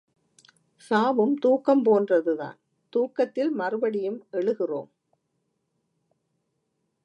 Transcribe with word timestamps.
சாவும் 0.91 1.35
தூக்கம் 1.37 1.83
போன்றதுதான் 1.85 2.57
தூக்கத்தில் 2.93 3.51
மறுபடியும் 3.51 4.19
எழுகிறோம். 4.31 4.89